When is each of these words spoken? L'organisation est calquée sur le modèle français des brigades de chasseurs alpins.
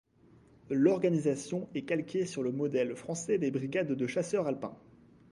L'organisation 0.71 1.69
est 1.75 1.83
calquée 1.83 2.25
sur 2.25 2.41
le 2.41 2.51
modèle 2.51 2.95
français 2.95 3.37
des 3.37 3.51
brigades 3.51 3.91
de 3.91 4.07
chasseurs 4.07 4.47
alpins. 4.47 4.75